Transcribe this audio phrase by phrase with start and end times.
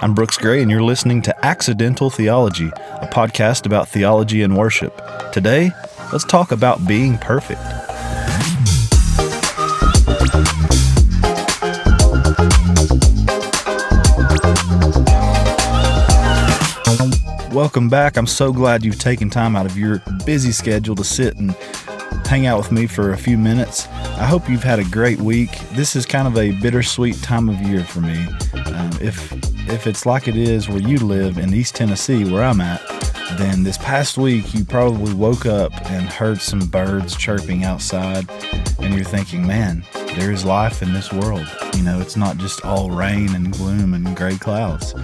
[0.00, 5.02] I'm Brooks Gray, and you're listening to Accidental Theology, a podcast about theology and worship.
[5.32, 5.72] Today,
[6.12, 7.60] let's talk about being perfect.
[17.52, 18.16] Welcome back.
[18.16, 21.56] I'm so glad you've taken time out of your busy schedule to sit and
[22.24, 23.88] hang out with me for a few minutes.
[23.88, 25.50] I hope you've had a great week.
[25.72, 28.26] This is kind of a bittersweet time of year for me.
[28.54, 32.60] Um, if if it's like it is where you live in East Tennessee, where I'm
[32.60, 32.80] at,
[33.36, 38.28] then this past week you probably woke up and heard some birds chirping outside,
[38.78, 39.84] and you're thinking, man,
[40.16, 41.46] there is life in this world.
[41.76, 44.94] You know, it's not just all rain and gloom and gray clouds.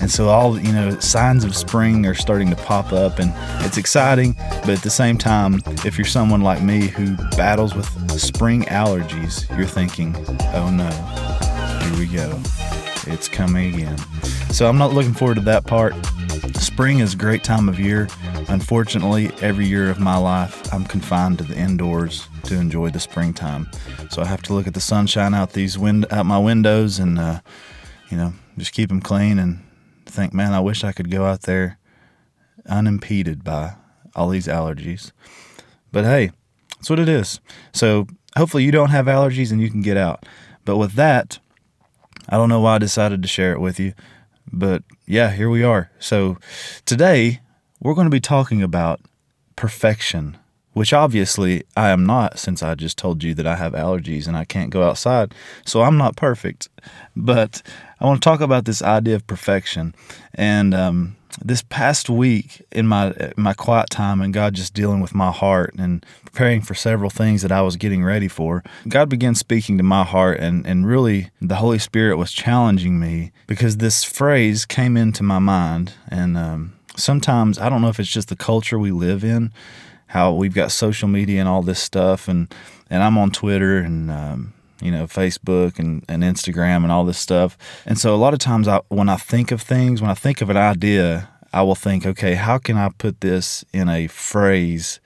[0.00, 3.32] And so, all, you know, signs of spring are starting to pop up, and
[3.64, 4.34] it's exciting.
[4.60, 7.86] But at the same time, if you're someone like me who battles with
[8.20, 10.14] spring allergies, you're thinking,
[10.54, 10.88] oh no,
[11.82, 12.40] here we go
[13.08, 13.98] it's coming again.
[14.50, 15.94] So I'm not looking forward to that part.
[16.54, 18.08] Spring is a great time of year.
[18.48, 23.68] Unfortunately, every year of my life, I'm confined to the indoors to enjoy the springtime.
[24.10, 27.18] So I have to look at the sunshine out these wind out my windows and
[27.18, 27.40] uh,
[28.10, 29.62] you know just keep them clean and
[30.06, 31.78] think, man, I wish I could go out there
[32.68, 33.74] unimpeded by
[34.14, 35.12] all these allergies.
[35.92, 36.32] But hey,
[36.76, 37.40] that's what it is.
[37.72, 38.06] So
[38.36, 40.26] hopefully you don't have allergies and you can get out.
[40.64, 41.38] But with that,
[42.28, 43.94] I don't know why I decided to share it with you,
[44.52, 45.90] but yeah, here we are.
[45.98, 46.36] So
[46.84, 47.40] today
[47.80, 49.00] we're going to be talking about
[49.56, 50.36] perfection,
[50.78, 54.36] which obviously I am not since I just told you that I have allergies and
[54.36, 55.34] I can't go outside.
[55.64, 56.68] So I'm not perfect.
[57.16, 57.62] But
[57.98, 59.92] I want to talk about this idea of perfection.
[60.34, 65.16] And um, this past week in my my quiet time and God just dealing with
[65.16, 69.34] my heart and preparing for several things that I was getting ready for, God began
[69.34, 74.04] speaking to my heart and and really the Holy Spirit was challenging me because this
[74.04, 78.36] phrase came into my mind and um, sometimes I don't know if it's just the
[78.36, 79.52] culture we live in,
[80.08, 82.52] how we've got social media and all this stuff and
[82.90, 87.18] and I'm on Twitter and um, you know, Facebook and, and Instagram and all this
[87.18, 87.56] stuff.
[87.84, 90.40] And so a lot of times I, when I think of things, when I think
[90.40, 95.00] of an idea, I will think, okay, how can I put this in a phrase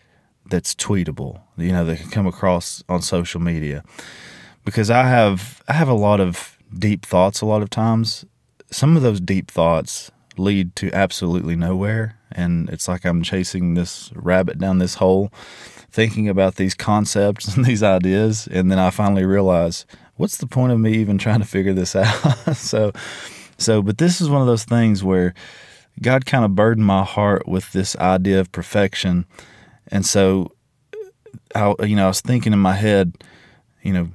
[0.46, 3.84] that's tweetable, you know, that can come across on social media?
[4.64, 8.24] Because I have I have a lot of deep thoughts a lot of times.
[8.70, 12.18] Some of those deep thoughts lead to absolutely nowhere.
[12.30, 15.30] And it's like I'm chasing this rabbit down this hole
[15.90, 18.48] thinking about these concepts and these ideas.
[18.50, 21.94] And then I finally realize what's the point of me even trying to figure this
[21.96, 22.56] out?
[22.56, 22.92] So
[23.58, 25.34] so but this is one of those things where
[26.00, 29.26] God kind of burdened my heart with this idea of perfection.
[29.88, 30.52] And so
[31.54, 33.14] I you know I was thinking in my head
[33.82, 34.08] you know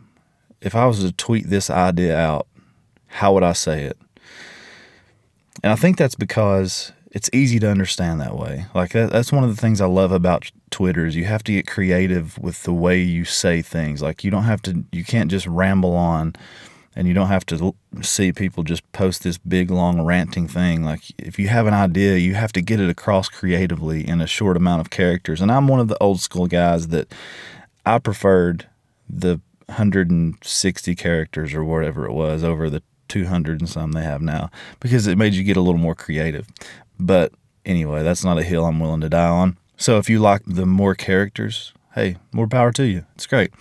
[0.61, 2.47] if I was to tweet this idea out
[3.07, 3.97] how would I say it
[5.63, 8.65] and I think that's because it's easy to understand that way.
[8.75, 11.51] Like that, that's one of the things I love about Twitter is you have to
[11.51, 14.01] get creative with the way you say things.
[14.01, 16.35] Like you don't have to, you can't just ramble on,
[16.95, 20.83] and you don't have to see people just post this big long ranting thing.
[20.83, 24.27] Like if you have an idea, you have to get it across creatively in a
[24.27, 25.39] short amount of characters.
[25.39, 27.13] And I'm one of the old school guys that
[27.85, 28.67] I preferred
[29.07, 34.49] the 160 characters or whatever it was over the 200 and some they have now
[34.79, 36.47] because it made you get a little more creative.
[36.99, 37.33] But
[37.65, 39.57] anyway, that's not a hill I'm willing to die on.
[39.77, 43.05] So if you like the more characters, hey, more power to you.
[43.15, 43.51] It's great.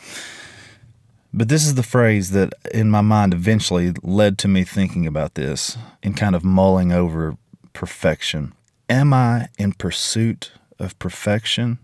[1.33, 5.35] But this is the phrase that in my mind eventually led to me thinking about
[5.35, 7.37] this and kind of mulling over
[7.75, 8.55] perfection.
[8.89, 11.79] Am I in pursuit of perfection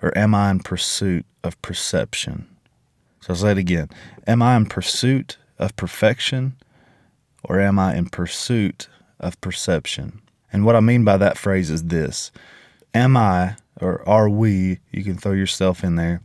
[0.00, 2.46] or am I in pursuit of perception?
[3.20, 3.88] So I'll say it again.
[4.28, 6.54] Am I in pursuit of perfection
[7.44, 8.88] or am I in pursuit
[9.20, 10.20] of perception?
[10.52, 12.30] And what I mean by that phrase is this
[12.94, 16.20] Am I, or are we, you can throw yourself in there,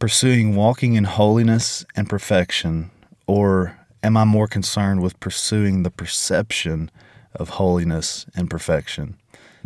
[0.00, 2.90] pursuing walking in holiness and perfection,
[3.26, 6.90] or am I more concerned with pursuing the perception
[7.34, 9.16] of holiness and perfection?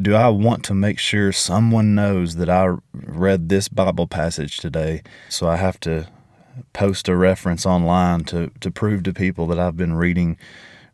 [0.00, 5.03] Do I want to make sure someone knows that I read this Bible passage today,
[5.29, 6.09] so I have to
[6.73, 10.39] post a reference online to, to prove to people that I've been reading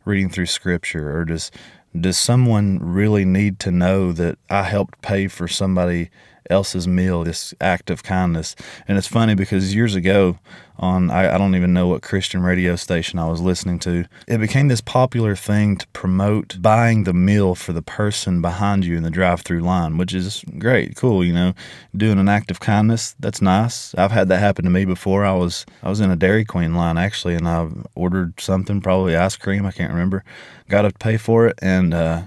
[0.07, 1.51] reading through scripture or does
[1.99, 6.09] does someone really need to know that I helped pay for somebody
[6.49, 8.55] else's meal, this act of kindness.
[8.87, 10.39] And it's funny because years ago,
[10.79, 14.37] on I, I, don't even know what Christian radio station I was listening to, it
[14.39, 19.03] became this popular thing to promote buying the meal for the person behind you in
[19.03, 21.53] the drive through line, which is great, cool, you know,
[21.95, 23.15] doing an act of kindness.
[23.19, 23.95] That's nice.
[23.95, 25.25] I've had that happen to me before.
[25.25, 29.15] I was I was in a Dairy Queen line actually and I ordered something, probably
[29.15, 30.23] ice cream, I can't remember.
[30.69, 32.21] Got to pay for it and uh,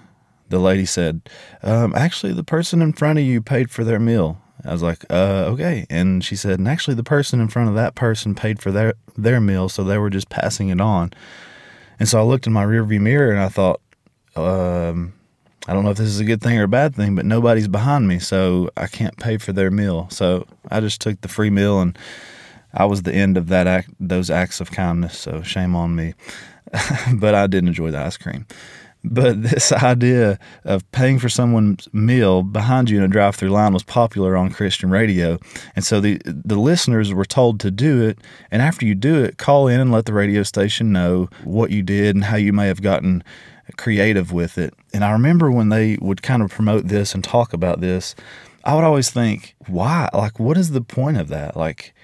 [0.51, 1.23] the lady said,
[1.63, 4.41] um, actually, the person in front of you paid for their meal.
[4.65, 5.87] I was like, uh, okay.
[5.89, 8.95] And she said, and actually, the person in front of that person paid for their,
[9.17, 11.13] their meal, so they were just passing it on.
[11.99, 13.81] And so I looked in my rearview mirror and I thought,
[14.37, 15.15] um,
[15.69, 17.69] I don't know if this is a good thing or a bad thing, but nobody's
[17.69, 20.09] behind me, so I can't pay for their meal.
[20.11, 21.97] So I just took the free meal, and
[22.75, 25.19] I was the end of that act, those acts of kindness.
[25.19, 26.15] So shame on me,
[27.15, 28.47] but I did enjoy the ice cream.
[29.03, 33.83] But this idea of paying for someone's meal behind you in a drive-through line was
[33.83, 35.39] popular on Christian radio,
[35.75, 38.19] and so the the listeners were told to do it.
[38.51, 41.83] And after you do it, call in and let the radio station know what you
[41.83, 43.23] did and how you may have gotten
[43.77, 44.75] creative with it.
[44.93, 48.15] And I remember when they would kind of promote this and talk about this,
[48.65, 50.09] I would always think, why?
[50.13, 51.57] Like, what is the point of that?
[51.57, 51.95] Like,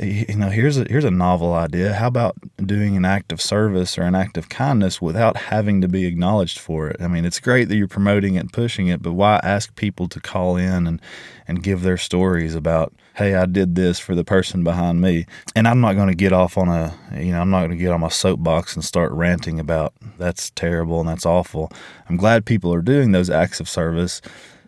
[0.00, 1.94] you know here's a here's a novel idea.
[1.94, 5.88] How about doing an act of service or an act of kindness without having to
[5.88, 7.00] be acknowledged for it?
[7.00, 10.06] I mean it's great that you're promoting it and pushing it but why ask people
[10.08, 11.00] to call in and
[11.46, 15.24] and give their stories about hey i did this for the person behind me.
[15.56, 17.76] And i'm not going to get off on a you know i'm not going to
[17.76, 21.70] get on my soapbox and start ranting about that's terrible and that's awful.
[22.10, 24.20] I'm glad people are doing those acts of service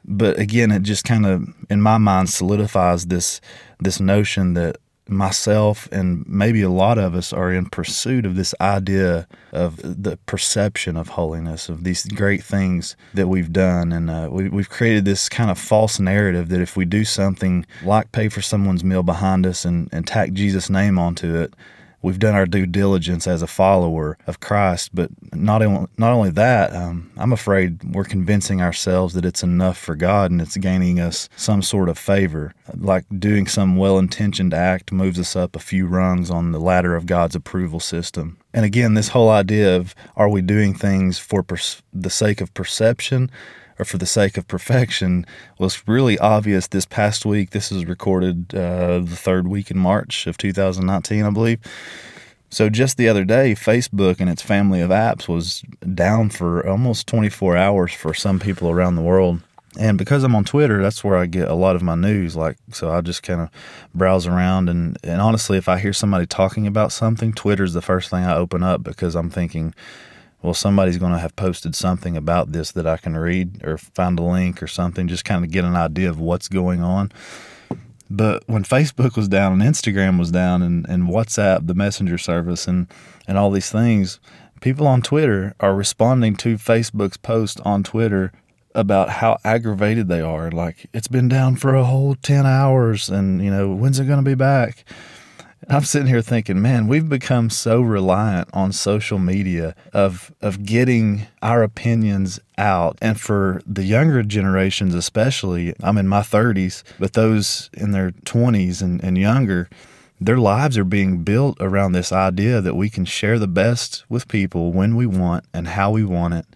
[0.02, 3.42] but again it just kind of in my mind solidifies this
[3.80, 4.76] this notion that
[5.10, 10.16] myself and maybe a lot of us are in pursuit of this idea of the
[10.26, 13.92] perception of holiness, of these great things that we've done.
[13.92, 17.66] And uh, we, we've created this kind of false narrative that if we do something
[17.82, 21.54] like pay for someone's meal behind us and, and tack Jesus' name onto it,
[22.02, 24.94] we've done our due diligence as a follower of Christ.
[24.94, 29.78] But not only, not only that, um, I'm afraid we're convincing ourselves that it's enough
[29.78, 32.54] for God and it's gaining us some sort of favor.
[32.76, 36.96] Like doing some well intentioned act moves us up a few rungs on the ladder
[36.96, 38.38] of God's approval system.
[38.52, 41.44] And again, this whole idea of are we doing things for
[41.92, 43.30] the sake of perception
[43.80, 45.24] or for the sake of perfection
[45.58, 47.50] was really obvious this past week.
[47.50, 51.58] This is recorded uh, the third week in March of 2019, I believe.
[52.50, 55.62] So just the other day, Facebook and its family of apps was
[55.94, 59.40] down for almost 24 hours for some people around the world.
[59.78, 62.36] And because I'm on Twitter, that's where I get a lot of my news.
[62.36, 63.50] Like, so I just kind of
[63.94, 64.68] browse around.
[64.68, 68.34] And, and honestly, if I hear somebody talking about something, Twitter's the first thing I
[68.34, 69.72] open up because I'm thinking,
[70.42, 74.18] well, somebody's going to have posted something about this that I can read or find
[74.18, 77.12] a link or something, just kind of get an idea of what's going on.
[78.08, 82.66] But when Facebook was down and Instagram was down and, and WhatsApp, the messenger service,
[82.66, 82.88] and,
[83.28, 84.18] and all these things,
[84.60, 88.32] people on Twitter are responding to Facebook's post on Twitter
[88.74, 90.50] about how aggravated they are.
[90.50, 94.24] Like, it's been down for a whole 10 hours, and, you know, when's it going
[94.24, 94.84] to be back?
[95.68, 101.26] I'm sitting here thinking, man, we've become so reliant on social media of of getting
[101.42, 102.96] our opinions out.
[103.02, 108.80] And for the younger generations especially, I'm in my 30s, but those in their 20s
[108.80, 109.68] and, and younger,
[110.18, 114.28] their lives are being built around this idea that we can share the best with
[114.28, 116.46] people when we want and how we want it.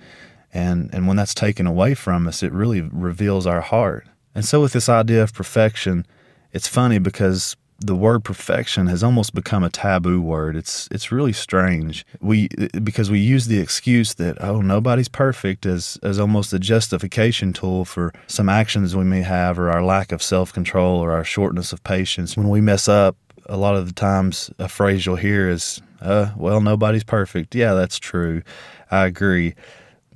[0.54, 4.06] And and when that's taken away from us, it really reveals our heart.
[4.34, 6.06] And so with this idea of perfection,
[6.52, 10.56] it's funny because the word perfection has almost become a taboo word.
[10.56, 12.06] It's it's really strange.
[12.20, 12.48] We
[12.82, 17.84] because we use the excuse that oh nobody's perfect as as almost a justification tool
[17.84, 21.82] for some actions we may have or our lack of self-control or our shortness of
[21.84, 22.36] patience.
[22.36, 23.16] When we mess up,
[23.46, 27.54] a lot of the times a phrase you'll hear is uh well nobody's perfect.
[27.54, 28.42] Yeah, that's true.
[28.90, 29.54] I agree.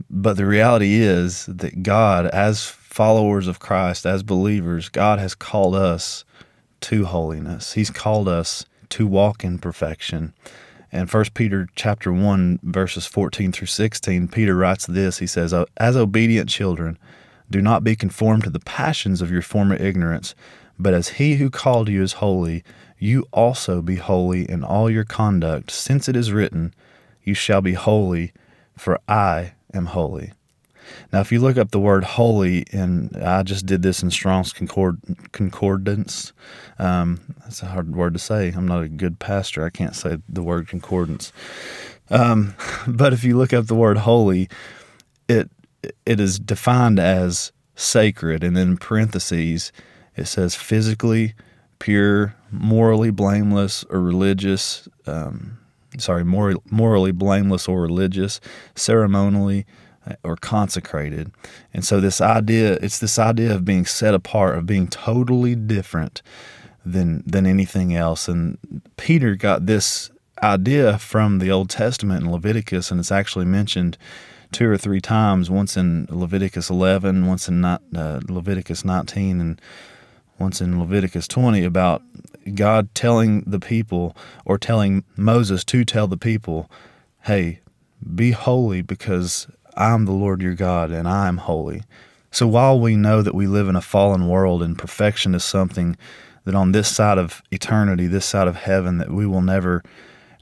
[0.09, 5.75] But the reality is that God as followers of Christ, as believers, God has called
[5.75, 6.25] us
[6.83, 7.73] to holiness.
[7.73, 10.33] He's called us to walk in perfection.
[10.91, 15.19] And First Peter chapter 1 verses 14 through 16, Peter writes this.
[15.19, 16.99] He says, "As obedient children,
[17.51, 20.35] do not be conformed to the passions of your former ignorance,
[20.79, 22.63] but as he who called you is holy,
[22.99, 26.75] you also be holy in all your conduct, since it is written,
[27.23, 28.33] you shall be holy,
[28.77, 30.33] for I am holy."
[31.13, 34.53] Now, if you look up the word holy, and I just did this in Strong's
[34.53, 35.01] Concord,
[35.33, 36.33] Concordance,
[36.79, 38.53] um, that's a hard word to say.
[38.53, 39.65] I'm not a good pastor.
[39.65, 41.33] I can't say the word concordance.
[42.11, 42.55] Um,
[42.87, 44.49] but if you look up the word holy,
[45.29, 45.51] it
[46.05, 49.73] it is defined as sacred, and in parentheses,
[50.17, 51.35] It says physically
[51.79, 54.89] pure, morally blameless, or religious.
[55.07, 55.59] Um,
[55.99, 58.41] sorry, mor- morally blameless or religious,
[58.75, 59.65] ceremonially
[60.23, 61.31] or consecrated.
[61.73, 66.23] And so this idea, it's this idea of being set apart, of being totally different
[66.85, 68.29] than than anything else.
[68.29, 68.59] And
[68.97, 70.11] Peter got this
[70.43, 73.99] idea from the Old Testament in Leviticus, and it's actually mentioned
[74.53, 75.51] two or three times.
[75.51, 77.79] Once in Leviticus 11, once in uh,
[78.29, 79.61] Leviticus 19, and
[80.39, 82.03] once in Leviticus 20 about
[82.55, 86.71] God telling the people or telling Moses to tell the people,
[87.23, 87.61] "Hey,
[88.15, 89.49] be holy because
[89.79, 91.83] I'm the Lord your God and I am holy."
[92.31, 95.97] So while we know that we live in a fallen world and perfection is something
[96.45, 99.83] that on this side of eternity, this side of heaven, that we will never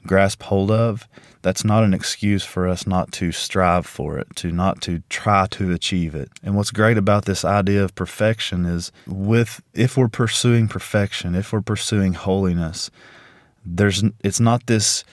[0.05, 1.07] grasp hold of,
[1.41, 5.45] that's not an excuse for us not to strive for it, to not to try
[5.51, 6.29] to achieve it.
[6.43, 11.53] And what's great about this idea of perfection is with if we're pursuing perfection, if
[11.53, 12.89] we're pursuing holiness,
[13.65, 15.03] there's it's not this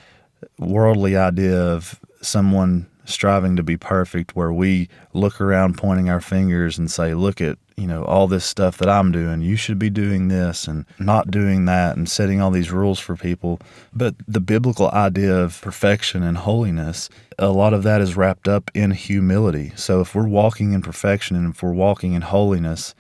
[0.59, 6.78] worldly idea of someone striving to be perfect where we look around pointing our fingers
[6.78, 9.40] and say, look at, you know, all this stuff that I'm doing.
[9.40, 13.16] You should be doing this and not doing that and setting all these rules for
[13.16, 13.61] people.
[13.92, 18.70] But the biblical idea of perfection and holiness, a lot of that is wrapped up
[18.75, 19.73] in humility.
[19.76, 22.94] So if we're walking in perfection and if we're walking in holiness,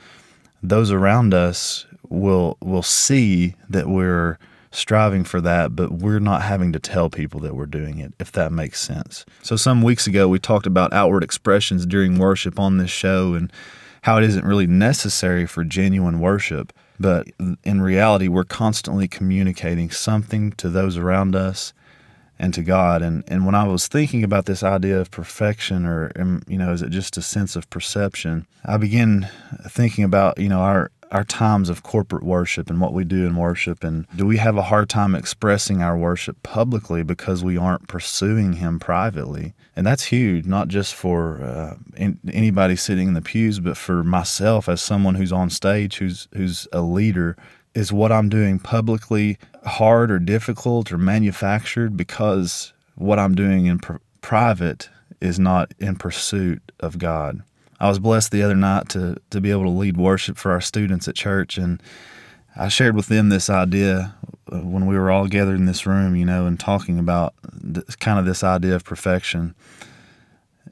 [0.62, 4.38] those around us will will see that we're
[4.74, 8.32] striving for that, but we're not having to tell people that we're doing it, if
[8.32, 9.24] that makes sense.
[9.42, 13.52] So, some weeks ago, we talked about outward expressions during worship on this show and
[14.02, 16.72] how it isn't really necessary for genuine worship.
[17.00, 17.26] But
[17.64, 21.72] in reality, we're constantly communicating something to those around us
[22.38, 23.02] and to God.
[23.02, 26.72] And and when I was thinking about this idea of perfection, or um, you know,
[26.72, 28.46] is it just a sense of perception?
[28.64, 29.28] I began
[29.68, 33.36] thinking about you know our our times of corporate worship and what we do in
[33.36, 37.86] worship and do we have a hard time expressing our worship publicly because we aren't
[37.86, 39.54] pursuing him privately?
[39.76, 44.02] And that's huge not just for uh, in, anybody sitting in the pews but for
[44.02, 47.36] myself as someone who's on stage who's who's a leader
[47.74, 53.78] is what I'm doing publicly hard or difficult or manufactured because what I'm doing in
[53.78, 54.88] pr- private
[55.20, 57.42] is not in pursuit of God
[57.84, 60.60] I was blessed the other night to to be able to lead worship for our
[60.62, 61.82] students at church, and
[62.56, 64.14] I shared with them this idea
[64.50, 67.34] uh, when we were all gathered in this room, you know, and talking about
[68.00, 69.54] kind of this idea of perfection.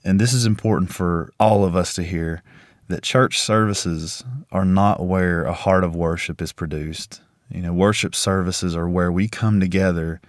[0.02, 2.42] And this is important for all of us to hear
[2.88, 7.20] that church services are not where a heart of worship is produced.
[7.50, 10.22] You know, worship services are where we come together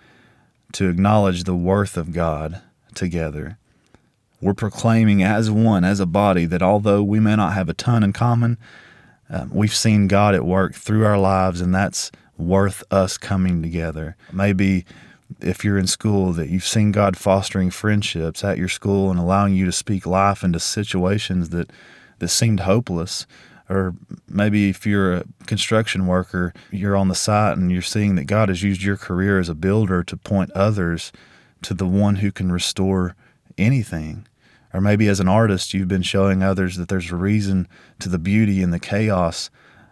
[0.73, 2.61] to acknowledge the worth of God
[2.93, 3.57] together
[4.43, 8.03] we're proclaiming as one, as a body, that although we may not have a ton
[8.03, 8.57] in common,
[9.29, 14.15] um, we've seen God at work through our lives, and that's worth us coming together.
[14.31, 14.85] Maybe
[15.39, 19.55] if you're in school, that you've seen God fostering friendships at your school and allowing
[19.55, 21.71] you to speak life into situations that,
[22.19, 23.25] that seemed hopeless.
[23.69, 23.95] Or
[24.27, 28.50] maybe if you're a construction worker, you're on the site and you're seeing that God
[28.50, 31.12] has used your career as a builder to point others
[31.62, 33.15] to the one who can restore
[33.57, 34.27] anything.
[34.74, 37.68] Or maybe as an artist, you've been showing others that there's a reason
[38.00, 39.50] to the beauty and the chaos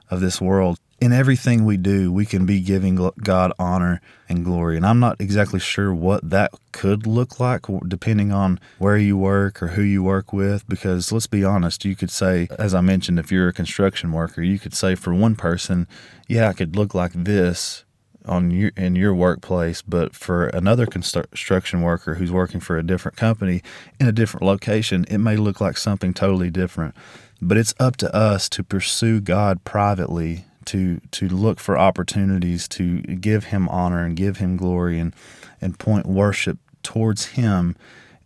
[0.09, 0.79] of this world.
[0.99, 4.77] In everything we do, we can be giving God honor and glory.
[4.77, 9.63] And I'm not exactly sure what that could look like depending on where you work
[9.63, 10.67] or who you work with.
[10.67, 14.43] Because let's be honest, you could say, as I mentioned, if you're a construction worker,
[14.43, 15.87] you could say for one person,
[16.27, 17.83] yeah, I could look like this
[18.25, 23.17] on your in your workplace, but for another construction worker who's working for a different
[23.17, 23.61] company
[23.99, 26.95] in a different location, it may look like something totally different.
[27.41, 33.01] But it's up to us to pursue God privately, to to look for opportunities to
[33.01, 35.13] give him honor and give him glory and
[35.59, 37.75] and point worship towards him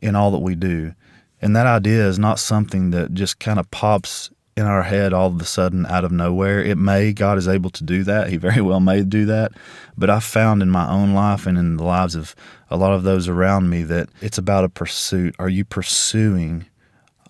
[0.02, 0.94] in all that we do.
[1.42, 5.28] And that idea is not something that just kind of pops in our head all
[5.28, 6.64] of a sudden out of nowhere.
[6.64, 8.30] It may, God is able to do that.
[8.30, 9.52] He very well may do that.
[9.98, 12.36] But I've found in my own life and in the lives of
[12.70, 15.36] a lot of those around me that it's about a pursuit.
[15.40, 16.66] Are you pursuing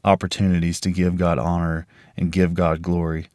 [0.04, 3.28] opportunities to give God honor and give God glory?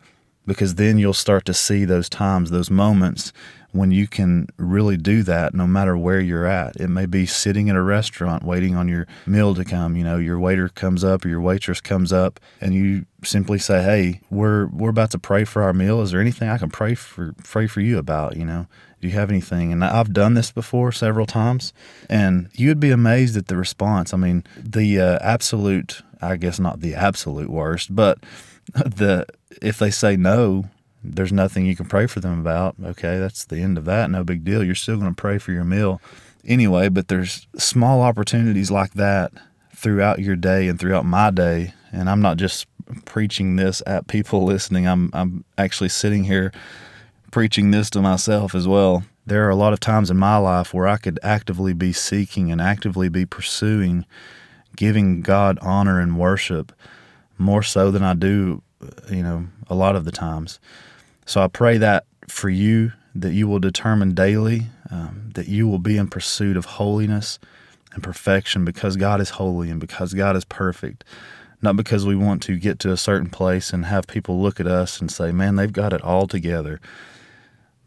[0.46, 3.32] Because then you'll start to see those times, those moments
[3.72, 6.76] when you can really do that no matter where you're at.
[6.76, 9.96] It may be sitting at a restaurant waiting on your meal to come.
[9.96, 13.82] You know, your waiter comes up or your waitress comes up and you simply say,
[13.82, 16.00] Hey, we're we're about to pray for our meal.
[16.00, 18.36] Is there anything I can pray for pray for you about?
[18.36, 18.66] You know,
[19.00, 19.72] do you have anything?
[19.72, 21.72] And I've done this before several times,
[22.08, 24.12] and you'd be amazed at the response.
[24.12, 28.18] I mean, the uh, absolute, I guess not the absolute worst, but
[28.74, 29.26] the
[29.62, 30.66] if they say no,
[31.02, 32.76] there's nothing you can pray for them about.
[32.82, 34.10] Okay, that's the end of that.
[34.10, 34.62] No big deal.
[34.62, 36.00] You're still going to pray for your meal
[36.44, 39.32] anyway, but there's small opportunities like that
[39.74, 41.74] throughout your day and throughout my day.
[41.92, 42.66] And I'm not just
[43.04, 44.86] preaching this at people listening.
[44.86, 46.52] I'm I'm actually sitting here
[47.30, 49.04] preaching this to myself as well.
[49.26, 52.50] There are a lot of times in my life where I could actively be seeking
[52.50, 54.04] and actively be pursuing
[54.76, 56.72] giving God honor and worship
[57.38, 58.62] more so than I do,
[59.10, 60.58] you know, a lot of the times.
[61.26, 65.78] So I pray that for you that you will determine daily um, that you will
[65.78, 67.38] be in pursuit of holiness
[67.92, 71.04] and perfection because God is holy and because God is perfect.
[71.62, 74.66] Not because we want to get to a certain place and have people look at
[74.66, 76.80] us and say, "Man, they've got it all together."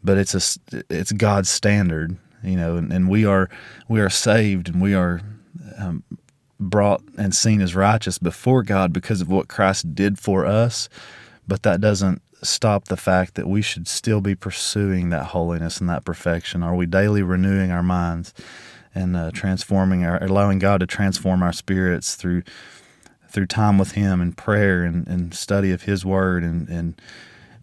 [0.02, 3.50] But it's a it's God's standard, you know, and, and we are
[3.88, 5.22] we are saved and we are
[5.76, 6.04] um,
[6.58, 10.88] brought and seen as righteous before God because of what Christ did for us.
[11.46, 15.88] But that doesn't stop the fact that we should still be pursuing that holiness and
[15.88, 16.62] that perfection?
[16.62, 18.34] Are we daily renewing our minds
[18.94, 22.42] and uh, transforming our, allowing God to transform our spirits through
[23.28, 27.00] through time with Him and prayer and, and study of His Word and, and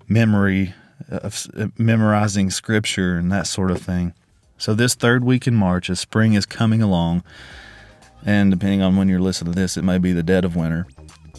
[0.10, 0.74] memory
[1.10, 4.14] of uh, memorizing Scripture and that sort of thing?
[4.58, 7.24] So this third week in March, as spring is coming along,
[8.26, 10.88] and depending on when you're listening to this, it may be the dead of winter.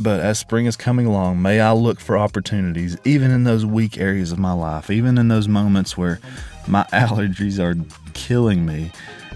[0.00, 3.98] But as spring is coming along, may I look for opportunities, even in those weak
[3.98, 6.18] areas of my life, even in those moments where
[6.66, 7.76] my allergies are
[8.14, 8.90] killing me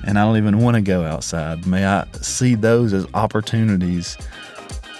[0.04, 1.66] and I don't even want to go outside.
[1.66, 4.16] May I see those as opportunities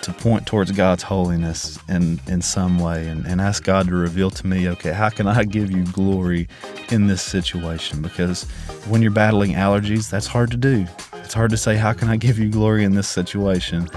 [0.03, 4.31] to point towards God's holiness in, in some way and, and ask God to reveal
[4.31, 6.49] to me, okay, how can I give you glory
[6.91, 8.03] in this situation?
[8.03, 8.45] Because
[8.87, 10.87] when you're battling allergies, that's hard to do.
[11.27, 13.89] It's hard to say, how can I give you glory in this situation?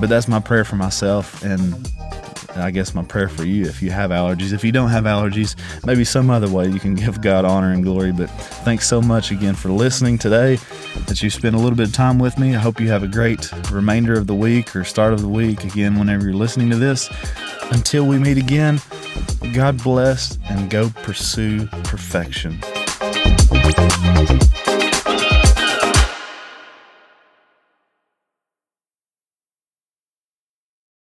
[0.00, 1.86] But that's my prayer for myself and
[2.56, 4.54] I guess my prayer for you if you have allergies.
[4.54, 7.84] If you don't have allergies, maybe some other way you can give God honor and
[7.84, 8.12] glory.
[8.12, 8.30] But
[8.64, 10.56] thanks so much again for listening today,
[11.06, 12.56] that you spent a little bit of time with me.
[12.56, 15.64] I hope you have a great remainder of the week or start of the week
[15.64, 17.10] again whenever you're listening to this.
[17.72, 18.80] Until we meet again,
[19.52, 22.58] God bless and go pursue perfection.